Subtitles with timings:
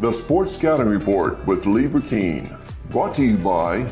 [0.00, 2.56] The Sports Scouting Report with Lee Burkeen,
[2.88, 3.84] brought to you by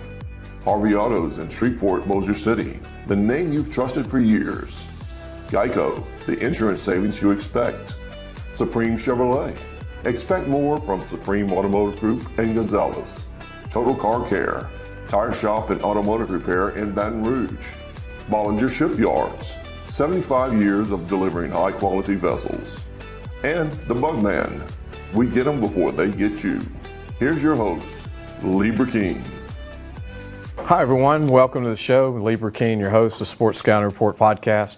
[0.63, 4.87] Harvey Autos in Shreveport, Bossier City, the name you've trusted for years.
[5.49, 7.97] Geico, the insurance savings you expect.
[8.53, 9.57] Supreme Chevrolet.
[10.05, 13.27] Expect more from Supreme Automotive Group and Gonzales.
[13.73, 14.71] Total Car Care,
[15.09, 17.67] Tire Shop and Automotive Repair in Baton Rouge.
[18.31, 19.57] Bollinger Shipyards,
[19.89, 22.81] 75 years of delivering high quality vessels.
[23.43, 24.63] And the Bugman,
[25.13, 26.61] we get them before they get you.
[27.19, 28.09] Here's your host,
[28.43, 29.23] Libra Burkeen.
[30.59, 31.29] Hi, everyone.
[31.29, 32.11] Welcome to the show.
[32.11, 34.77] Libra Burkeen, your host of Sports Scouting Report podcast.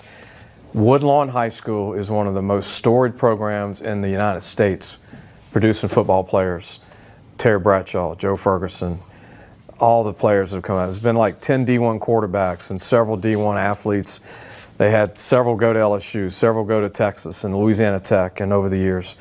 [0.75, 4.99] Woodlawn High School is one of the most storied programs in the United States,
[5.51, 6.81] producing football players.
[7.39, 8.99] Terry Bradshaw, Joe Ferguson,
[9.81, 10.89] all the players that have come out.
[10.89, 14.21] It's been like 10 D1 quarterbacks and several D1 athletes.
[14.77, 18.69] They had several go to LSU, several go to Texas and Louisiana Tech, and over
[18.69, 19.17] the years.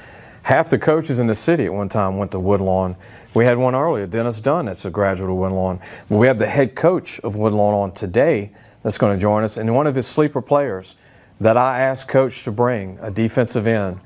[0.48, 2.96] Half the coaches in the city at one time went to Woodlawn.
[3.34, 5.81] We had one earlier, Dennis Dunn, that's a graduate of Woodlawn.
[6.08, 9.76] We have the head coach of Woodlawn on today that's going to join us, and
[9.76, 10.95] one of his sleeper players
[11.42, 14.00] that I asked coach to bring, a defensive end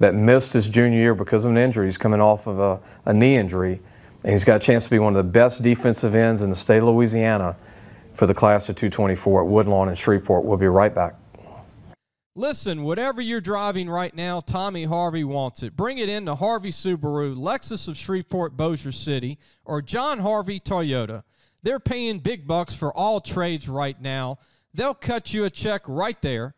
[0.00, 1.86] that missed his junior year because of an injury.
[1.86, 3.80] He's coming off of a, a knee injury,
[4.24, 6.56] and he's got a chance to be one of the best defensive ends in the
[6.56, 7.54] state of Louisiana
[8.14, 10.42] for the class of 224 at Woodlawn and Shreveport.
[10.42, 11.14] We'll be right back.
[12.36, 15.76] Listen, whatever you're driving right now, Tommy Harvey wants it.
[15.76, 21.22] Bring it in to Harvey Subaru, Lexus of Shreveport, Bossier City, or John Harvey Toyota.
[21.62, 24.38] They're paying big bucks for all trades right now.
[24.74, 26.56] They'll cut you a check right there.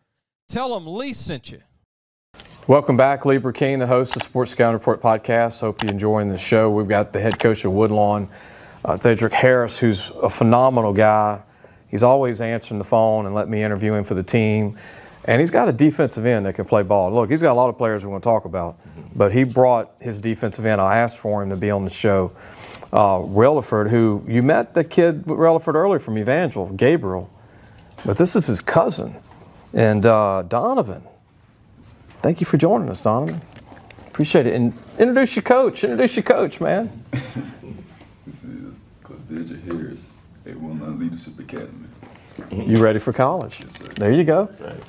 [0.49, 1.61] Tell them Lee sent you.
[2.67, 5.61] Welcome back, Lee Burkeen, the host of Sports Scouting Report podcast.
[5.61, 6.71] Hope you're enjoying the show.
[6.71, 8.31] We've got the head coach of Woodlawn,
[8.83, 11.43] uh, Thedrick Harris, who's a phenomenal guy.
[11.89, 14.79] He's always answering the phone and let me interview him for the team.
[15.27, 17.13] And he's got a defensive end that can play ball.
[17.13, 18.79] Look, he's got a lot of players we want to talk about,
[19.15, 20.81] but he brought his defensive end.
[20.81, 22.33] I asked for him to be on the show.
[22.93, 27.29] Uh, Reliford, who you met the kid with Reliford earlier from Evangel, Gabriel,
[28.05, 29.17] but this is his cousin.
[29.75, 31.03] And uh, Donovan,
[32.23, 33.41] thank you for joining us, Donovan.
[34.07, 34.55] Appreciate it.
[34.55, 35.83] And introduce your coach.
[35.83, 37.05] Introduce your coach, man.
[38.27, 40.15] This is Coach Thedrick Harris
[40.47, 41.87] at Woodlawn Leadership Academy.
[42.51, 43.61] You ready for college?
[43.61, 43.89] Yes, sir.
[43.91, 44.49] There you go.
[44.59, 44.83] Right.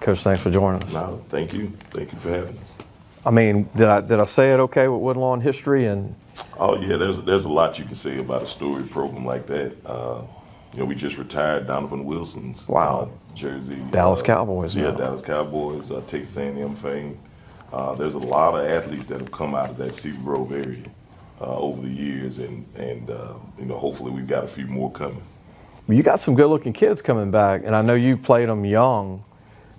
[0.00, 0.92] Coach, thanks for joining us.
[0.92, 1.72] No, thank you.
[1.90, 2.74] Thank you for having us.
[3.26, 6.14] I mean, did I did I say it okay with Woodlawn history and
[6.58, 9.72] Oh yeah, there's there's a lot you can say about a storied program like that.
[9.84, 10.22] Uh,
[10.72, 13.10] you know, we just retired Donovan Wilson's Wow.
[13.32, 13.76] uh, jersey.
[13.90, 14.96] Dallas uh, Cowboys Yeah, now.
[14.96, 17.18] Dallas Cowboys, uh, Texas A&M fame.
[17.72, 20.84] Uh, there's a lot of athletes that have come out of that Cedar Grove area
[21.40, 24.90] uh, over the years, and and uh, you know, hopefully we've got a few more
[24.92, 25.22] coming.
[25.88, 29.24] you got some good looking kids coming back and I know you played them young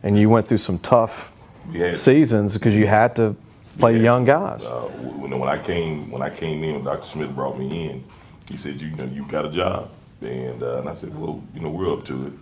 [0.04, 1.32] and you went through some tough
[1.74, 3.36] had seasons because you had to
[3.78, 4.04] play Yeah.
[4.04, 4.66] young guys.
[4.66, 4.82] Uh,
[5.22, 7.06] when, when I came when I came in, when Dr.
[7.06, 8.04] Smith brought me in,
[8.48, 9.90] he said, "You know, you got a job,"
[10.22, 12.34] and uh, and I said, "Well, you know, we're up to it."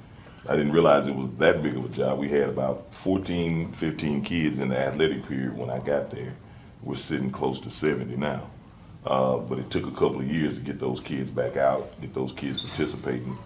[0.50, 2.20] I didn't realize it was that big of a job.
[2.20, 6.34] We had about 14, 15 kids in the athletic period when I got there.
[6.82, 8.44] We're sitting close to 70 now.
[9.06, 12.14] Uh, but it took a couple of years to get those kids back out, get
[12.14, 13.38] those kids participating.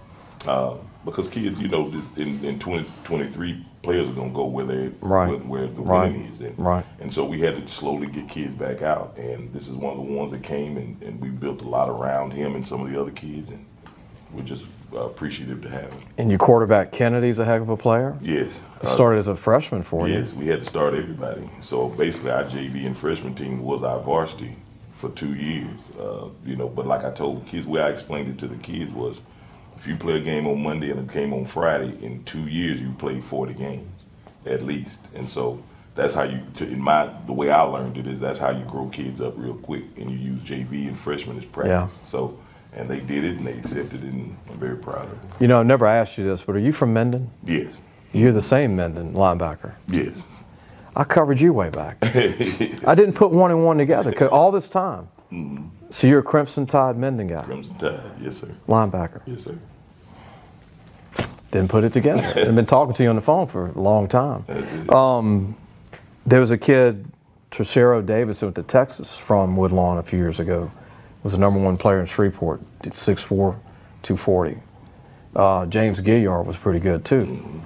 [0.48, 4.92] Uh, because kids, you know, in, in 2023, players are going to go where they
[5.02, 5.30] Right.
[5.30, 6.12] where, where the Right.
[6.12, 6.42] winning is.
[6.42, 6.86] And, Right.
[7.00, 9.18] and so we had to slowly get kids back out.
[9.18, 11.90] And this is one of the ones that came, and, and we built a lot
[11.90, 13.50] around him and some of the other kids.
[13.50, 13.66] And
[14.32, 16.02] we're just uh, appreciative to have him.
[16.20, 18.16] And your quarterback Kennedy's a heck of a player.
[18.22, 18.62] Yes.
[18.82, 20.14] He uh, started as a freshman for you.
[20.16, 21.50] Yes, we had to start everybody.
[21.62, 24.56] So basically, our JV and freshman team was our varsity
[24.94, 25.80] for two years.
[26.00, 28.48] Uh, you know, but like I told the kids, the way I explained it to
[28.48, 29.22] the kids was,
[29.82, 32.80] if you play a game on Monday and a game on Friday, in two years
[32.80, 33.88] you played 40 games
[34.46, 35.08] at least.
[35.16, 35.60] And so
[35.96, 38.64] that's how you, to, in my, the way I learned it is that's how you
[38.66, 42.00] grow kids up real quick, and you use JV and freshmen as practice.
[42.04, 42.38] So,
[42.74, 45.20] and they did it, and they accepted it, and I'm very proud of it.
[45.40, 47.32] You know, I've never asked you this, but are you from Minden?
[47.44, 47.80] Yes,
[48.14, 49.74] You're the same Minden linebacker.
[49.88, 50.22] yes.
[50.96, 51.98] I covered you way back.
[52.04, 55.08] I didn't put one and one together all this time.
[55.90, 59.22] So you're a Crimson Tide Minden guy, Crimson Tide, yes sir, linebacker.
[59.26, 59.58] yes sir.
[61.52, 62.24] Didn't put it together.
[62.48, 64.46] I've been talking to you on the phone for a long time.
[64.48, 64.88] It.
[66.26, 67.06] There was a kid,
[67.50, 70.72] Tricero Davis, who went to Texas from Woodlawn a few years ago.
[71.24, 73.28] Was the number one player in Shreveport, 6'4",
[74.04, 74.58] 240.
[75.36, 77.62] Uh, James Gilliard was pretty good too.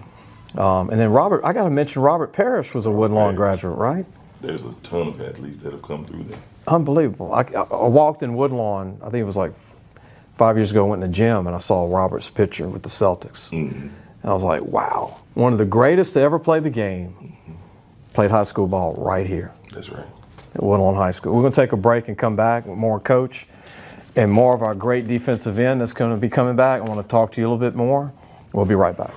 [0.58, 3.62] Um, and then Robert, I got to mention Robert Parish was a Woodlawn Parish.
[3.62, 4.06] graduate, right?
[4.42, 6.40] There's a ton of athletes that have come through there.
[6.68, 7.34] Unbelievable.
[7.34, 9.54] I, I I walked in Woodlawn, I think it was like
[10.38, 12.90] five years ago, I went in the gym and I saw Robert's picture with the
[12.90, 13.50] Celtics.
[13.50, 13.88] Mm-hmm.
[13.88, 17.54] And I was like, wow, one of the greatest to ever play the game, mm-hmm.
[18.14, 19.54] played high school ball right here.
[19.72, 20.06] That's right.
[20.56, 21.34] at Woodlawn High School.
[21.36, 23.46] We're going to take a break and come back with more coach
[24.16, 26.82] and more of our great defensive end that's going to be coming back.
[26.82, 28.12] I want to talk to you a little bit more.
[28.54, 29.14] We'll be right back.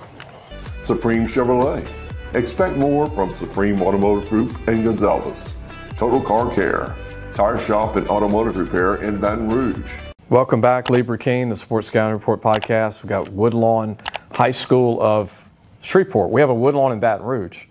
[0.81, 1.89] Supreme Chevrolet.
[2.35, 5.57] Expect more from Supreme Automotive Group in Gonzales.
[5.97, 6.95] Total Car Care.
[7.33, 9.95] Tire Shop and Automotive Repair in Baton Rouge.
[10.29, 13.01] Welcome back, Lee Burkeen, the Sports Scouting Report podcast.
[13.01, 13.97] We've got Woodlawn
[14.31, 15.49] High School of
[15.81, 16.29] Shreveport.
[16.29, 17.65] We have a Woodlawn in Baton Rouge.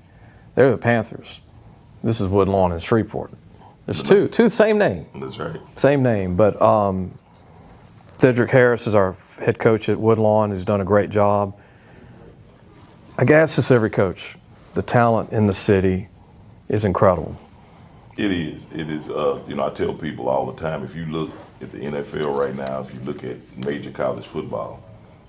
[0.57, 1.41] They're the Panthers.
[2.03, 3.31] This is Woodlawn in Shreveport.
[3.87, 5.07] There's two, two, same name.
[5.21, 5.61] That's right.
[5.77, 7.17] Same name, but um,
[8.15, 10.51] Thedrick Harris is our head coach at Woodlawn.
[10.51, 11.57] He's done a great job.
[13.17, 14.35] I guess this every coach.
[14.79, 16.07] The talent in the city
[16.69, 17.35] is incredible.
[18.17, 18.65] It is.
[18.73, 19.11] It is.
[19.11, 20.85] Uh, you know, I tell people all the time.
[20.85, 24.81] If you look at the NFL right now, if you look at major college football,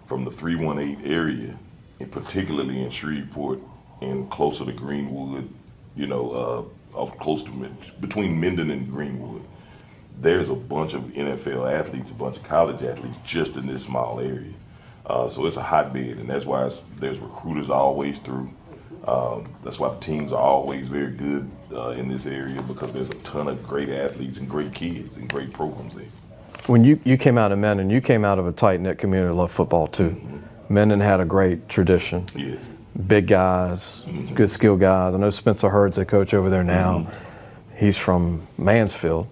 [0.06, 1.58] from the 318 area,
[2.00, 3.58] and particularly in Shreveport
[4.02, 5.50] and closer to Greenwood,
[5.96, 7.52] you know, uh, off close to
[8.00, 9.42] between Minden and Greenwood,
[10.22, 14.20] there's a bunch of NFL athletes, a bunch of college athletes just in this small
[14.20, 14.54] area.
[15.08, 16.70] Uh, so it's a hotbed, and that's why
[17.00, 18.54] there's recruiters always through.
[19.08, 23.10] Um, that's why the teams are always very good uh, in this area because there's
[23.10, 26.06] a ton of great athletes and great kids and great programs there.
[26.68, 29.34] When you, you came out of Minden, you came out of a tight knit community,
[29.34, 30.10] Loved football too.
[30.10, 30.74] Mm-hmm.
[30.74, 32.28] Minden had a great tradition.
[32.36, 32.64] Yes.
[33.08, 34.36] Big guys, mm-hmm.
[34.36, 35.16] good skill guys.
[35.16, 37.00] I know Spencer Hurd's a coach over there now.
[37.00, 37.76] Mm-hmm.
[37.78, 39.28] He's from Mansfield.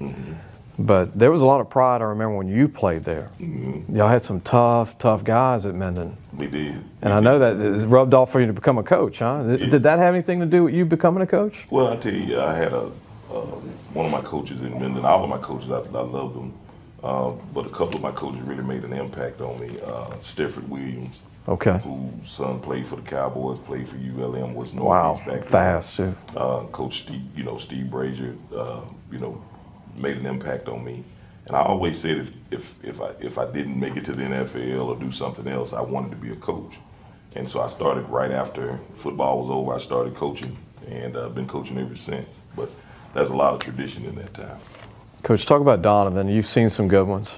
[0.79, 2.01] But there was a lot of pride.
[2.01, 3.31] I remember when you played there.
[3.39, 3.95] Mm-hmm.
[3.95, 6.15] Y'all had some tough, tough guys at Minden.
[6.33, 6.75] We did.
[6.75, 9.41] We and I know that it rubbed off for you to become a coach, huh?
[9.43, 11.65] Did, did, that have anything to do with you becoming a coach?
[11.71, 12.91] Well, I tell you, I had a
[13.31, 13.41] uh,
[13.93, 15.03] one of my coaches in Minden.
[15.03, 16.53] All of my coaches, I, I loved them,
[17.03, 19.79] uh, but a couple of my coaches really made an impact on me.
[19.81, 25.27] Uh, Stefford Williams, okay, whose son played for the Cowboys, played for ULM, was Northeast
[25.27, 26.15] wow, back fast too.
[26.35, 28.81] Uh, Coach Steve, you know Steve Brazier, uh,
[29.11, 29.43] you know
[29.97, 31.03] made an impact on me.
[31.45, 34.23] And I always said if, if, if, I, if I didn't make it to the
[34.23, 36.75] NFL or do something else, I wanted to be a coach.
[37.35, 40.57] And so I started right after football was over, I started coaching
[40.87, 42.39] and I've uh, been coaching ever since.
[42.55, 42.69] But
[43.13, 44.57] there's a lot of tradition in that time.
[45.23, 46.27] Coach, talk about Donovan.
[46.27, 47.35] You've seen some good ones.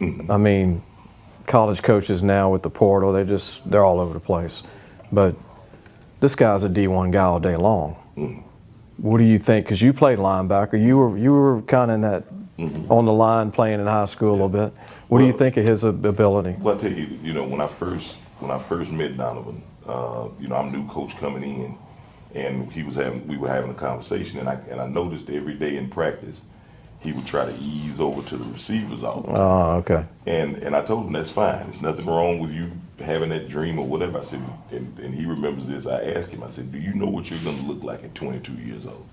[0.00, 0.30] Mm-hmm.
[0.30, 0.82] I mean,
[1.46, 4.62] college coaches now with the portal, they just, they're all over the place.
[5.10, 5.34] But
[6.20, 7.96] this guy's a D1 guy all day long.
[8.16, 8.47] Mm-hmm.
[8.98, 9.66] What do you think?
[9.66, 12.24] Because you played linebacker, you were you were kind of in that
[12.58, 12.90] mm-hmm.
[12.92, 14.42] on the line playing in high school yeah.
[14.42, 14.74] a little bit.
[15.08, 16.56] What well, do you think of his ability?
[16.58, 20.28] Well, I tell you, you know, when I first when I first met Donovan, uh,
[20.40, 21.78] you know, I'm new coach coming in,
[22.34, 25.54] and he was having we were having a conversation, and I and I noticed every
[25.54, 26.42] day in practice
[27.00, 29.36] he would try to ease over to the receivers all the time.
[29.36, 30.04] Oh, okay.
[30.26, 31.64] And and I told him that's fine.
[31.64, 34.18] There's nothing wrong with you having that dream or whatever.
[34.18, 35.86] I said, and, and he remembers this.
[35.86, 36.42] I asked him.
[36.42, 39.06] I said, "Do you know what you're going to look like at 22 years old?"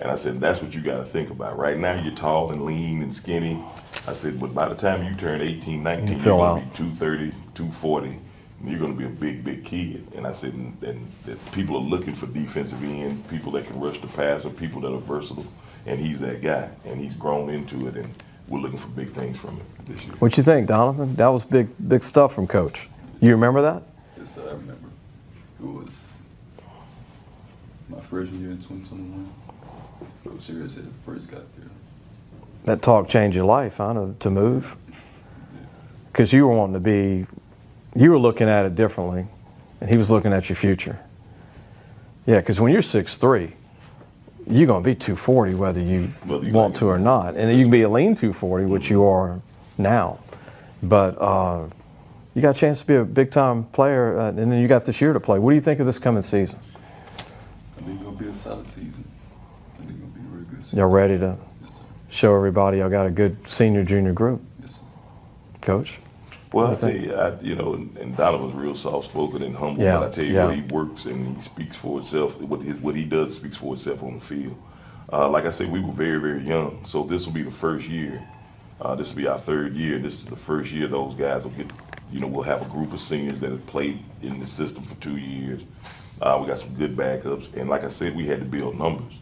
[0.00, 1.58] And I said, "That's what you got to think about.
[1.58, 3.62] Right now, you're tall and lean and skinny."
[4.06, 6.76] I said, "But by the time you turn 18, 19, you are going to be
[6.76, 8.20] 230, 240."
[8.64, 10.04] you're going to be a big, big kid.
[10.16, 13.78] And I said, and, and, that people are looking for defensive ends, people that can
[13.78, 15.46] rush the passer, people that are versatile
[15.88, 18.14] and he's that guy, and he's grown into it, and
[18.46, 20.12] we're looking for big things from him this year.
[20.18, 21.16] What you think, Donovan?
[21.16, 22.90] That was big, big stuff from Coach.
[23.20, 23.82] You remember that?
[24.18, 24.88] Yes, I remember.
[25.58, 26.22] It was
[27.88, 29.32] my first year in 2021.
[30.24, 31.70] Coach Harris had first got there.
[32.66, 34.08] That talk changed your life, huh?
[34.18, 34.76] To move,
[36.12, 37.26] because you were wanting to be,
[37.96, 39.26] you were looking at it differently,
[39.80, 40.98] and he was looking at your future.
[42.26, 43.54] Yeah, because when you're six three
[44.50, 47.36] you're going to be 240 whether you well, want to or not.
[47.36, 49.40] And you can be a lean 240, which you are
[49.76, 50.18] now.
[50.82, 51.66] But uh,
[52.34, 54.84] you got a chance to be a big time player, uh, and then you got
[54.84, 55.38] this year to play.
[55.38, 56.58] What do you think of this coming season?
[57.76, 59.04] I think it's going to be a solid season.
[59.74, 60.78] I think it'll be a really good season.
[60.78, 64.40] Y'all ready to yes, show everybody y'all got a good senior junior group?
[64.62, 64.80] Yes, sir.
[65.60, 65.98] Coach?
[66.52, 69.82] Well, I tell you, I, you know, and Donovan's real soft spoken and humble.
[69.82, 70.46] Yeah, but I tell you, yeah.
[70.46, 72.40] what he works and he speaks for itself.
[72.40, 74.56] What his what he does speaks for itself on the field.
[75.12, 77.86] Uh, like I said, we were very very young, so this will be the first
[77.86, 78.26] year.
[78.80, 79.98] Uh, this will be our third year.
[79.98, 81.70] This is the first year those guys will get.
[82.10, 84.94] You know, we'll have a group of seniors that have played in the system for
[84.94, 85.62] two years.
[86.22, 89.12] Uh, we got some good backups, and like I said, we had to build numbers.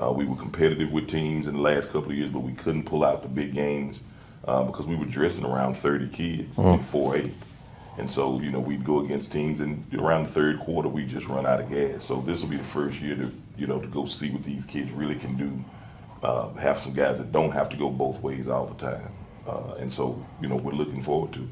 [0.00, 2.84] Uh, we were competitive with teams in the last couple of years, but we couldn't
[2.84, 4.00] pull out the big games
[4.44, 6.74] uh, because we were dressing around 30 kids mm.
[6.74, 7.32] in 4A.
[7.98, 11.26] And so, you know, we'd go against teams, and around the third quarter, we just
[11.26, 12.04] run out of gas.
[12.04, 14.64] So this will be the first year to, you know, to go see what these
[14.64, 15.64] kids really can do.
[16.22, 19.12] Uh, have some guys that don't have to go both ways all the time.
[19.46, 21.48] Uh, and so, you know, we're looking forward to.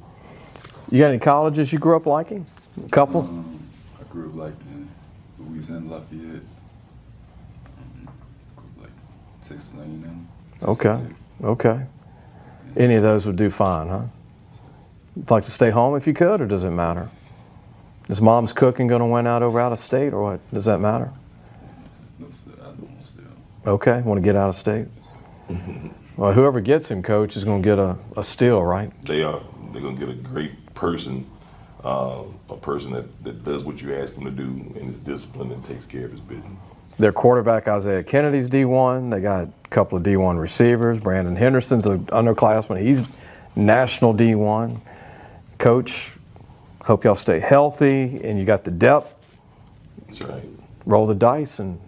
[0.90, 2.47] You got any colleges you grew up liking?
[2.85, 3.23] A couple.
[3.23, 3.61] Um,
[3.99, 4.88] I grew up liking
[5.38, 6.43] Louisiana Lafayette.
[7.76, 8.09] Um,
[8.81, 8.90] like
[9.43, 10.28] Texas A&M.
[10.62, 10.88] Okay.
[10.88, 11.16] Texas Tech.
[11.45, 11.87] Okay.
[12.76, 14.02] Any of those would do fine, huh?
[15.14, 17.09] You'd like to stay home if you could, or does it matter?
[18.09, 20.50] Is mom's cooking going to win out over out of state, or what?
[20.52, 21.11] Does that matter?
[22.18, 23.75] No, still, I don't want to stay home.
[23.75, 24.87] Okay, want to get out of state?
[26.16, 28.90] Well, whoever gets him, coach, is going to get a, a steal, right?
[29.04, 29.42] They are.
[29.73, 31.30] They're gonna get a great person,
[31.85, 35.52] uh, a person that, that does what you ask him to do and is disciplined
[35.52, 36.56] and takes care of his business.
[36.98, 39.10] Their quarterback, Isaiah Kennedy's D1.
[39.10, 40.98] They got a couple of D1 receivers.
[40.98, 42.80] Brandon Henderson's an underclassman.
[42.80, 43.04] He's
[43.54, 44.80] national D1.
[45.58, 46.12] Coach,
[46.84, 49.12] hope y'all stay healthy and you got the depth.
[50.06, 50.42] That's right.
[50.86, 51.78] Roll the dice and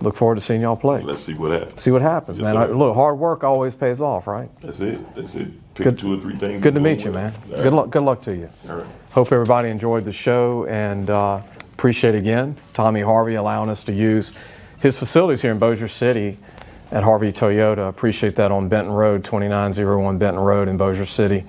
[0.00, 1.02] look forward to seeing y'all play.
[1.02, 1.82] Let's see what happens.
[1.82, 2.68] See what happens, Yes, man.
[2.68, 2.74] sir.
[2.74, 4.48] Look, hard work always pays off, right?
[4.60, 5.14] That's it.
[5.14, 5.48] That's it.
[5.74, 6.62] Pick Good- two or three things.
[6.62, 7.32] Good to meet you, man.
[7.50, 7.72] All Good right.
[7.72, 7.90] luck.
[7.90, 8.48] Good luck to you.
[8.68, 8.86] All right.
[9.10, 11.40] Hope everybody enjoyed the show and uh,
[11.82, 14.34] appreciate again Tommy Harvey allowing us to use
[14.78, 16.38] his facilities here in Bossier City
[16.92, 17.88] at Harvey Toyota.
[17.88, 21.44] Appreciate that on Benton Road, 2901 Benton Road in Bossier City.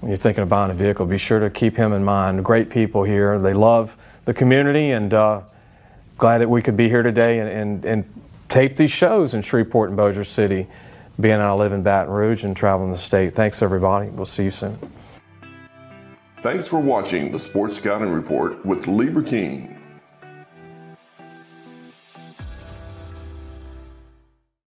[0.00, 2.44] When you're thinking of buying a vehicle, be sure to keep him in mind.
[2.44, 3.38] Great people here.
[3.38, 5.40] They love the community and uh,
[6.18, 9.88] glad that we could be here today and, and, and tape these shows in Shreveport
[9.88, 10.66] and Bossier City,
[11.18, 13.34] being I live in Baton Rouge and traveling the state.
[13.34, 14.10] Thanks, everybody.
[14.10, 14.78] We'll see you soon.
[16.42, 19.81] Thanks for watching the Sports Scouting Report with Lee Burkeen.